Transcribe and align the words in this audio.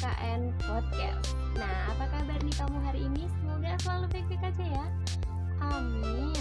KKN 0.00 0.56
Podcast. 0.64 1.36
Nah, 1.60 1.92
apa 1.92 2.08
kabar 2.08 2.40
nih 2.40 2.56
kamu 2.56 2.78
hari 2.88 3.04
ini? 3.04 3.28
Semoga 3.36 3.76
selalu 3.84 4.08
baik-baik 4.08 4.48
aja 4.48 4.64
ya. 4.80 4.86
Amin. 5.60 6.40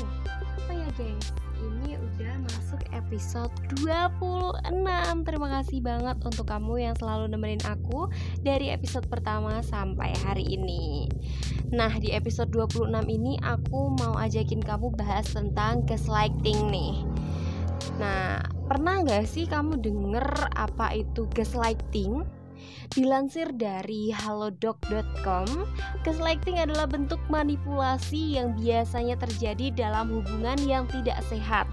Oh 0.64 0.72
ya 0.72 0.88
guys, 0.96 1.28
ini 1.60 2.00
udah 2.00 2.40
masuk 2.40 2.80
episode 2.96 3.52
26. 3.84 4.64
Terima 5.28 5.48
kasih 5.60 5.84
banget 5.84 6.18
untuk 6.24 6.48
kamu 6.48 6.88
yang 6.88 6.96
selalu 6.96 7.36
nemenin 7.36 7.60
aku 7.68 8.08
dari 8.48 8.72
episode 8.72 9.12
pertama 9.12 9.60
sampai 9.60 10.16
hari 10.24 10.48
ini. 10.56 11.12
Nah, 11.76 11.92
di 12.00 12.16
episode 12.16 12.56
26 12.56 12.88
ini 13.12 13.44
aku 13.44 13.92
mau 13.92 14.16
ajakin 14.24 14.64
kamu 14.64 14.96
bahas 14.96 15.36
tentang 15.36 15.84
gaslighting 15.84 16.72
nih. 16.72 17.04
Nah, 18.00 18.40
pernah 18.72 19.04
nggak 19.04 19.28
sih 19.28 19.52
kamu 19.52 19.84
denger 19.84 20.48
apa 20.56 20.96
itu 20.96 21.28
gaslighting? 21.36 22.39
Dilansir 22.94 23.54
dari 23.54 24.10
halodoc.com, 24.10 25.48
gaslighting 26.02 26.58
adalah 26.58 26.90
bentuk 26.90 27.22
manipulasi 27.30 28.40
yang 28.40 28.58
biasanya 28.58 29.20
terjadi 29.20 29.72
dalam 29.74 30.10
hubungan 30.10 30.58
yang 30.66 30.90
tidak 30.90 31.22
sehat. 31.30 31.70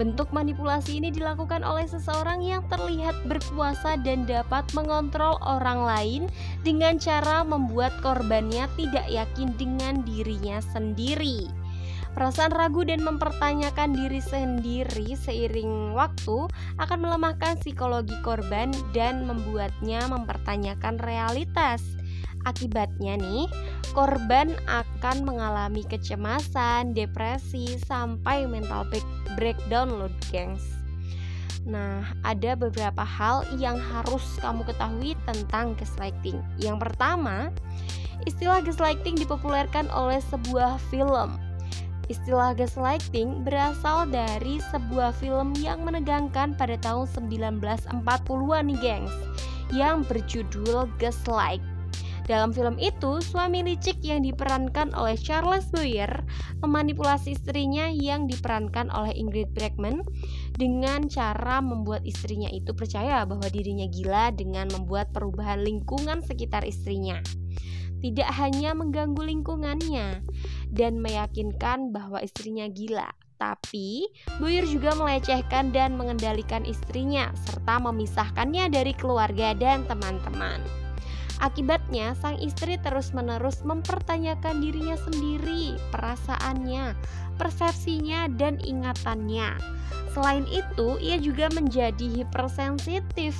Bentuk 0.00 0.32
manipulasi 0.32 1.04
ini 1.04 1.12
dilakukan 1.12 1.60
oleh 1.60 1.84
seseorang 1.84 2.40
yang 2.40 2.64
terlihat 2.72 3.12
berkuasa 3.28 4.00
dan 4.00 4.24
dapat 4.24 4.64
mengontrol 4.72 5.36
orang 5.44 5.84
lain 5.84 6.22
dengan 6.64 6.96
cara 6.96 7.44
membuat 7.44 7.92
korbannya 8.00 8.64
tidak 8.80 9.04
yakin 9.12 9.52
dengan 9.60 10.00
dirinya 10.08 10.64
sendiri. 10.72 11.61
Perasaan 12.12 12.52
ragu 12.52 12.84
dan 12.84 13.00
mempertanyakan 13.00 13.96
diri 13.96 14.20
sendiri 14.20 15.16
seiring 15.16 15.96
waktu 15.96 16.44
akan 16.76 16.98
melemahkan 17.00 17.56
psikologi 17.56 18.12
korban 18.20 18.68
dan 18.92 19.24
membuatnya 19.24 20.04
mempertanyakan 20.12 21.00
realitas. 21.00 21.80
Akibatnya 22.44 23.16
nih, 23.16 23.48
korban 23.96 24.52
akan 24.68 25.24
mengalami 25.24 25.88
kecemasan, 25.88 26.92
depresi, 26.92 27.80
sampai 27.80 28.44
mental 28.44 28.84
breakdown 29.40 29.96
loh, 29.96 30.12
gengs. 30.28 30.64
Nah, 31.64 32.02
ada 32.26 32.58
beberapa 32.58 33.06
hal 33.06 33.46
yang 33.56 33.78
harus 33.78 34.36
kamu 34.42 34.66
ketahui 34.66 35.14
tentang 35.24 35.78
gaslighting. 35.78 36.42
Yang 36.58 36.90
pertama, 36.90 37.54
istilah 38.26 38.60
gaslighting 38.60 39.14
dipopulerkan 39.14 39.86
oleh 39.94 40.18
sebuah 40.18 40.82
film 40.90 41.51
Istilah 42.10 42.58
gaslighting 42.58 43.46
berasal 43.46 44.10
dari 44.10 44.58
sebuah 44.74 45.14
film 45.14 45.54
yang 45.62 45.86
menegangkan 45.86 46.58
pada 46.58 46.74
tahun 46.82 47.06
1940-an 47.14 48.64
nih 48.66 48.78
gengs 48.82 49.14
Yang 49.70 49.96
berjudul 50.10 50.90
Gaslight. 50.98 51.62
Dalam 52.22 52.54
film 52.54 52.78
itu, 52.78 53.18
suami 53.18 53.66
licik 53.66 53.98
yang 54.06 54.22
diperankan 54.22 54.94
oleh 54.94 55.18
Charles 55.18 55.66
Boyer 55.74 56.22
memanipulasi 56.62 57.34
istrinya 57.34 57.90
yang 57.90 58.30
diperankan 58.30 58.94
oleh 58.94 59.10
Ingrid 59.18 59.50
Bergman 59.50 60.06
dengan 60.54 61.10
cara 61.10 61.58
membuat 61.58 62.06
istrinya 62.06 62.46
itu 62.54 62.70
percaya 62.78 63.26
bahwa 63.26 63.44
dirinya 63.50 63.90
gila 63.90 64.30
dengan 64.30 64.70
membuat 64.70 65.10
perubahan 65.10 65.66
lingkungan 65.66 66.22
sekitar 66.22 66.62
istrinya. 66.62 67.18
Tidak 68.02 68.30
hanya 68.38 68.74
mengganggu 68.74 69.22
lingkungannya 69.22 70.26
dan 70.72 70.98
meyakinkan 70.98 71.92
bahwa 71.92 72.18
istrinya 72.24 72.66
gila, 72.66 73.12
tapi 73.36 74.08
Boyer 74.40 74.64
juga 74.64 74.96
melecehkan 74.96 75.74
dan 75.74 75.98
mengendalikan 75.98 76.64
istrinya 76.64 77.34
serta 77.44 77.82
memisahkannya 77.82 78.70
dari 78.72 78.96
keluarga 78.96 79.52
dan 79.52 79.84
teman-teman. 79.90 80.62
Akibatnya, 81.42 82.14
sang 82.22 82.38
istri 82.38 82.78
terus-menerus 82.78 83.66
mempertanyakan 83.66 84.62
dirinya 84.62 84.94
sendiri, 84.94 85.74
perasaannya, 85.90 86.94
persepsinya, 87.34 88.30
dan 88.38 88.62
ingatannya. 88.62 89.58
Selain 90.12 90.44
itu, 90.52 91.00
ia 91.00 91.16
juga 91.16 91.48
menjadi 91.56 92.04
hipersensitif 92.20 93.32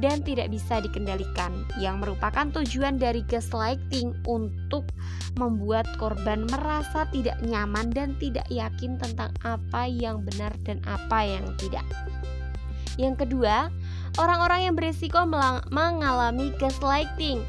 dan 0.00 0.24
tidak 0.24 0.48
bisa 0.48 0.80
dikendalikan, 0.80 1.52
yang 1.76 2.00
merupakan 2.00 2.48
tujuan 2.56 2.96
dari 2.96 3.20
gaslighting 3.28 4.16
untuk 4.24 4.88
membuat 5.36 5.84
korban 6.00 6.48
merasa 6.48 7.04
tidak 7.12 7.36
nyaman 7.44 7.92
dan 7.92 8.16
tidak 8.16 8.48
yakin 8.48 8.96
tentang 8.96 9.28
apa 9.44 9.84
yang 9.84 10.24
benar 10.24 10.56
dan 10.64 10.80
apa 10.88 11.20
yang 11.20 11.44
tidak. 11.60 11.84
Yang 12.96 13.28
kedua, 13.28 13.68
orang-orang 14.16 14.72
yang 14.72 14.74
berisiko 14.74 15.20
mengalami 15.68 16.48
gaslighting 16.56 17.44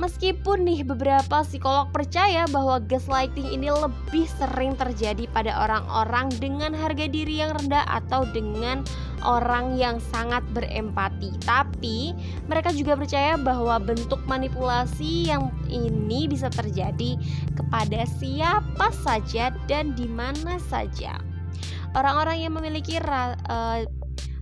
Meskipun 0.00 0.64
nih 0.64 0.80
beberapa 0.80 1.44
psikolog 1.44 1.92
percaya 1.92 2.48
bahwa 2.48 2.80
gaslighting 2.80 3.52
ini 3.52 3.68
lebih 3.68 4.24
sering 4.40 4.72
terjadi 4.72 5.28
pada 5.28 5.52
orang-orang 5.68 6.32
dengan 6.40 6.72
harga 6.72 7.04
diri 7.04 7.44
yang 7.44 7.52
rendah 7.52 7.84
atau 7.84 8.24
dengan 8.32 8.80
orang 9.28 9.76
yang 9.76 10.00
sangat 10.00 10.40
berempati. 10.56 11.36
Tapi 11.44 12.16
mereka 12.48 12.72
juga 12.72 12.96
percaya 12.96 13.36
bahwa 13.36 13.76
bentuk 13.76 14.24
manipulasi 14.24 15.28
yang 15.28 15.52
ini 15.68 16.24
bisa 16.24 16.48
terjadi 16.48 17.20
kepada 17.52 18.08
siapa 18.16 18.88
saja 19.04 19.52
dan 19.68 19.92
di 19.92 20.08
mana 20.08 20.56
saja. 20.72 21.20
Orang-orang 21.92 22.40
yang 22.40 22.56
memiliki 22.56 22.96
uh, 22.96 23.84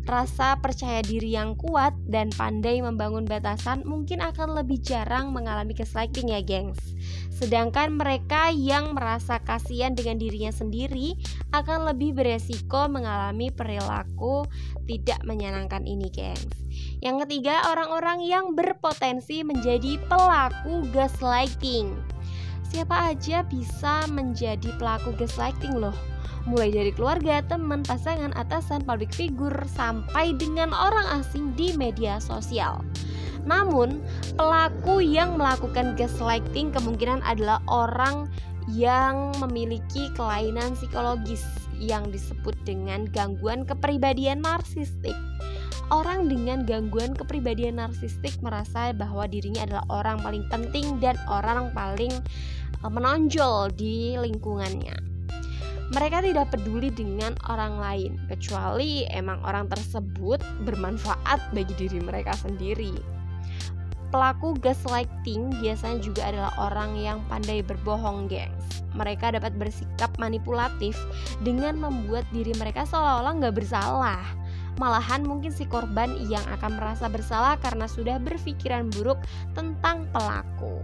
rasa 0.09 0.57
percaya 0.57 1.05
diri 1.05 1.37
yang 1.37 1.53
kuat 1.53 1.93
dan 2.09 2.33
pandai 2.33 2.81
membangun 2.81 3.29
batasan 3.29 3.85
mungkin 3.85 4.25
akan 4.25 4.57
lebih 4.57 4.81
jarang 4.81 5.37
mengalami 5.37 5.77
gaslighting 5.77 6.33
ya 6.33 6.41
gengs. 6.41 6.81
Sedangkan 7.29 7.95
mereka 7.95 8.49
yang 8.51 8.97
merasa 8.97 9.39
kasihan 9.39 9.93
dengan 9.93 10.17
dirinya 10.17 10.51
sendiri 10.51 11.15
akan 11.53 11.93
lebih 11.93 12.17
beresiko 12.17 12.89
mengalami 12.89 13.53
perilaku 13.53 14.49
tidak 14.89 15.21
menyenangkan 15.29 15.85
ini 15.85 16.09
gengs. 16.09 16.57
Yang 17.05 17.29
ketiga 17.29 17.69
orang-orang 17.69 18.25
yang 18.25 18.57
berpotensi 18.57 19.45
menjadi 19.45 20.01
pelaku 20.09 20.89
gaslighting. 20.91 21.95
Siapa 22.67 23.13
aja 23.15 23.45
bisa 23.45 24.09
menjadi 24.11 24.73
pelaku 24.81 25.15
gaslighting 25.15 25.79
loh 25.79 26.18
mulai 26.49 26.73
dari 26.73 26.91
keluarga, 26.91 27.45
teman, 27.45 27.85
pasangan, 27.85 28.33
atasan, 28.35 28.81
public 28.89 29.13
figure, 29.13 29.55
sampai 29.69 30.33
dengan 30.33 30.73
orang 30.73 31.21
asing 31.21 31.53
di 31.53 31.77
media 31.77 32.17
sosial. 32.17 32.81
Namun, 33.45 34.01
pelaku 34.35 35.05
yang 35.05 35.37
melakukan 35.37 35.95
gaslighting 35.95 36.73
kemungkinan 36.73 37.21
adalah 37.23 37.61
orang 37.69 38.33
yang 38.73 39.33
memiliki 39.41 40.09
kelainan 40.17 40.77
psikologis 40.77 41.45
yang 41.79 42.09
disebut 42.13 42.57
dengan 42.65 43.09
gangguan 43.09 43.65
kepribadian 43.65 44.45
narsistik. 44.45 45.17
Orang 45.89 46.29
dengan 46.29 46.69
gangguan 46.69 47.17
kepribadian 47.17 47.81
narsistik 47.81 48.37
merasa 48.45 48.93
bahwa 48.93 49.25
dirinya 49.25 49.65
adalah 49.65 49.85
orang 49.89 50.21
paling 50.21 50.45
penting 50.53 51.01
dan 51.01 51.17
orang 51.33 51.73
paling 51.73 52.13
eh, 52.85 52.91
menonjol 52.93 53.73
di 53.73 54.21
lingkungannya 54.21 55.18
mereka 55.89 56.21
tidak 56.21 56.53
peduli 56.53 56.93
dengan 56.93 57.33
orang 57.49 57.81
lain 57.81 58.13
kecuali 58.29 59.09
emang 59.09 59.41
orang 59.41 59.73
tersebut 59.73 60.37
bermanfaat 60.69 61.41
bagi 61.57 61.73
diri 61.81 62.05
mereka 62.05 62.37
sendiri. 62.37 62.93
Pelaku 64.09 64.57
gaslighting 64.57 65.53
biasanya 65.61 66.01
juga 66.01 66.23
adalah 66.33 66.53
orang 66.57 66.97
yang 66.97 67.21
pandai 67.29 67.61
berbohong, 67.61 68.25
gengs. 68.25 68.81
Mereka 68.97 69.37
dapat 69.37 69.53
bersikap 69.61 70.09
manipulatif 70.17 70.97
dengan 71.45 71.77
membuat 71.77 72.25
diri 72.33 72.57
mereka 72.57 72.89
seolah-olah 72.89 73.37
nggak 73.37 73.57
bersalah. 73.57 74.25
Malahan 74.81 75.29
mungkin 75.29 75.53
si 75.53 75.69
korban 75.69 76.17
yang 76.25 76.45
akan 76.57 76.81
merasa 76.81 77.05
bersalah 77.13 77.61
karena 77.61 77.85
sudah 77.85 78.17
berpikiran 78.17 78.89
buruk 78.97 79.21
tentang 79.53 80.09
pelaku. 80.09 80.81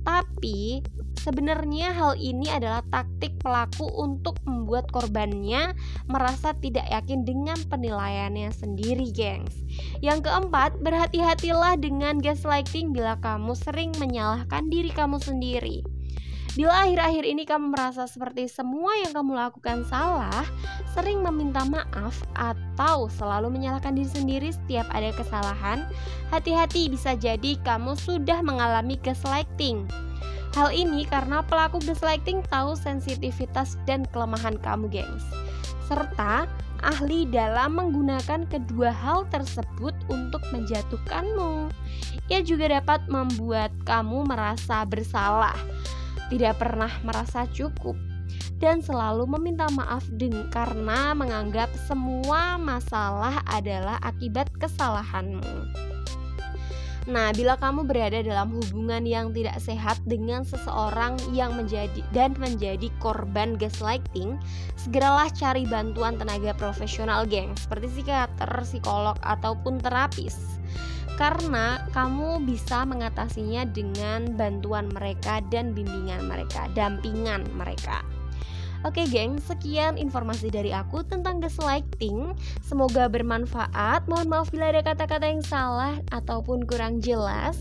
Tapi 0.00 0.80
sebenarnya 1.20 1.92
hal 1.92 2.16
ini 2.16 2.48
adalah 2.48 2.80
taktik 2.88 3.36
pelaku 3.44 3.84
untuk 4.00 4.40
membuat 4.48 4.88
korbannya 4.88 5.76
merasa 6.08 6.56
tidak 6.56 6.88
yakin 6.88 7.28
dengan 7.28 7.60
penilaiannya 7.68 8.48
sendiri, 8.50 9.12
gengs. 9.12 9.54
Yang 10.00 10.28
keempat, 10.28 10.80
berhati-hatilah 10.80 11.76
dengan 11.76 12.18
gaslighting 12.18 12.96
bila 12.96 13.20
kamu 13.20 13.52
sering 13.52 13.92
menyalahkan 14.00 14.72
diri 14.72 14.88
kamu 14.88 15.20
sendiri. 15.20 15.84
Bila 16.58 16.82
akhir-akhir 16.82 17.24
ini 17.30 17.46
kamu 17.46 17.70
merasa 17.70 18.10
seperti 18.10 18.50
semua 18.50 18.90
yang 18.98 19.14
kamu 19.14 19.38
lakukan 19.38 19.86
salah, 19.86 20.42
sering 20.90 21.22
meminta 21.22 21.62
maaf 21.62 22.26
atau 22.34 23.06
selalu 23.06 23.54
menyalahkan 23.54 23.94
diri 23.94 24.10
sendiri 24.10 24.48
setiap 24.50 24.90
ada 24.90 25.14
kesalahan, 25.14 25.86
hati-hati 26.34 26.90
bisa 26.90 27.14
jadi 27.14 27.54
kamu 27.62 27.94
sudah 27.94 28.42
mengalami 28.42 28.98
gaslighting. 28.98 29.86
Hal 30.50 30.74
ini 30.74 31.06
karena 31.06 31.46
pelaku 31.46 31.78
gaslighting 31.86 32.42
tahu 32.50 32.74
sensitivitas 32.74 33.78
dan 33.86 34.02
kelemahan 34.10 34.58
kamu, 34.58 34.90
gengs. 34.90 35.22
Serta 35.86 36.50
ahli 36.82 37.30
dalam 37.30 37.78
menggunakan 37.78 38.50
kedua 38.50 38.90
hal 38.90 39.22
tersebut 39.30 39.94
untuk 40.10 40.42
menjatuhkanmu. 40.50 41.70
Ia 42.26 42.42
juga 42.42 42.70
dapat 42.70 43.06
membuat 43.06 43.70
kamu 43.86 44.26
merasa 44.26 44.82
bersalah, 44.86 45.54
tidak 46.30 46.62
pernah 46.62 46.90
merasa 47.02 47.44
cukup, 47.50 47.98
dan 48.62 48.78
selalu 48.80 49.26
meminta 49.36 49.66
maaf 49.74 50.06
dengan 50.14 50.46
karena 50.54 51.12
menganggap 51.12 51.68
semua 51.90 52.56
masalah 52.56 53.42
adalah 53.50 53.98
akibat 54.06 54.46
kesalahanmu. 54.62 55.90
Nah, 57.08 57.32
bila 57.32 57.56
kamu 57.56 57.88
berada 57.88 58.20
dalam 58.20 58.54
hubungan 58.54 59.02
yang 59.08 59.32
tidak 59.32 59.56
sehat 59.58 59.98
dengan 60.04 60.46
seseorang 60.46 61.18
yang 61.32 61.56
menjadi 61.56 62.04
dan 62.12 62.36
menjadi 62.38 62.92
korban 63.00 63.56
gaslighting, 63.58 64.36
segeralah 64.78 65.32
cari 65.32 65.64
bantuan 65.66 66.20
tenaga 66.20 66.54
profesional, 66.54 67.24
geng, 67.26 67.56
seperti 67.56 67.88
psikiater, 67.88 68.52
psikolog 68.62 69.16
ataupun 69.24 69.80
terapis. 69.80 70.59
Karena 71.20 71.84
kamu 71.92 72.48
bisa 72.48 72.88
mengatasinya 72.88 73.68
dengan 73.68 74.40
bantuan 74.40 74.88
mereka 74.88 75.44
dan 75.52 75.76
bimbingan 75.76 76.24
mereka, 76.24 76.64
dampingan 76.72 77.44
mereka. 77.52 78.00
Oke 78.80 79.04
geng, 79.04 79.36
sekian 79.36 80.00
informasi 80.00 80.48
dari 80.48 80.72
aku 80.72 81.04
tentang 81.04 81.44
gaslighting. 81.44 82.32
Semoga 82.64 83.12
bermanfaat. 83.12 84.08
Mohon 84.08 84.28
maaf 84.32 84.48
bila 84.48 84.72
ada 84.72 84.80
kata-kata 84.80 85.28
yang 85.28 85.44
salah 85.44 86.00
ataupun 86.08 86.64
kurang 86.64 87.04
jelas. 87.04 87.60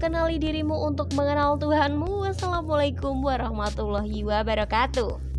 Kenali 0.00 0.40
dirimu 0.40 0.88
untuk 0.88 1.12
mengenal 1.12 1.60
Tuhanmu. 1.60 2.24
Wassalamualaikum 2.24 3.20
warahmatullahi 3.20 4.24
wabarakatuh 4.24 5.33